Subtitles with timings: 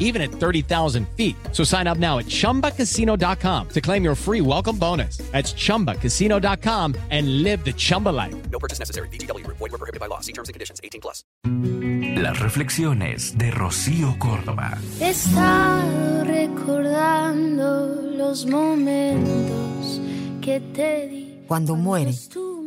[0.00, 1.36] even at 30,000 feet.
[1.52, 5.18] So sign up now at chumbacasino.com to claim your free welcome bonus.
[5.30, 8.34] That's chumbacasino.com and live the Chumba life.
[8.50, 9.08] No purchase necessary.
[9.08, 9.46] BGW.
[9.46, 10.20] Void were prohibited by law.
[10.20, 10.80] See terms and conditions.
[10.82, 11.22] 18 plus.
[12.20, 14.78] Las reflexiones de Rocío Córdoba.
[15.00, 20.00] He estado recordando los momentos
[20.42, 21.42] que te di.
[21.46, 22.14] Cuando muere,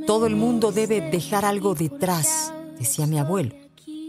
[0.08, 3.55] todo el mundo debe dejar algo detrás, decía mi abuelo.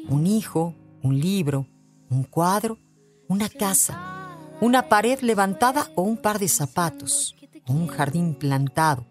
[0.09, 1.67] Un hijo, un libro,
[2.11, 2.79] un cuadro,
[3.35, 7.35] una casa, una pared levantada o un par de zapatos,
[7.67, 9.07] o un jardín plantado,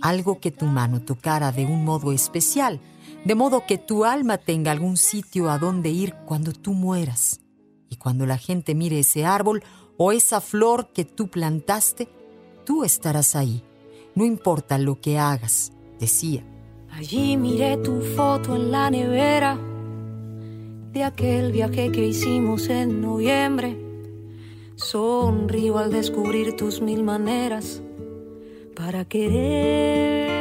[0.00, 2.80] algo que tu mano tocara de un modo especial,
[3.24, 7.40] de modo que tu alma tenga algún sitio a donde ir cuando tú mueras.
[7.88, 9.62] Y cuando la gente mire ese árbol
[9.96, 12.08] o esa flor que tú plantaste,
[12.64, 13.64] tú estarás ahí
[14.14, 16.44] no importa lo que hagas, decía.
[16.92, 19.58] Allí miré tu foto en la nevera
[21.02, 23.76] aquel viaje que hicimos en noviembre.
[24.76, 27.82] Sonrío al descubrir tus mil maneras
[28.76, 30.34] para quererme.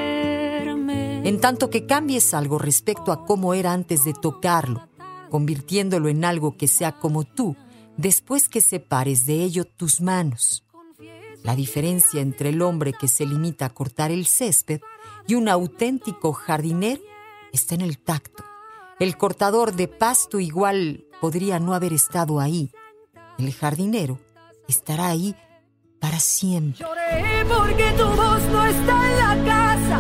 [1.28, 4.88] En tanto que cambies algo respecto a cómo era antes de tocarlo,
[5.30, 7.56] convirtiéndolo en algo que sea como tú,
[7.98, 10.64] después que separes de ello tus manos.
[11.44, 14.82] La diferencia entre el hombre que se limita a cortar el césped
[15.28, 17.02] y un auténtico jardinero
[17.52, 18.44] está en el tacto.
[19.00, 22.72] El cortador de pasto igual podría no haber estado ahí.
[23.38, 24.20] El jardinero
[24.68, 25.36] estará ahí
[26.00, 26.86] para siempre.
[26.86, 30.00] Lloré porque tu voz no está en la casa.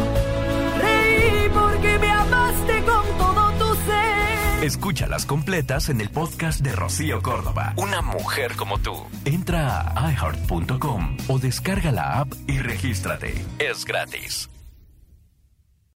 [0.79, 4.63] Reí porque me amaste con todo tu ser.
[4.63, 7.73] Escúchalas completas en el podcast de Rocío Córdoba.
[7.77, 8.93] Una mujer como tú.
[9.25, 13.33] Entra a iheart.com o descarga la app y regístrate.
[13.59, 14.49] Es gratis.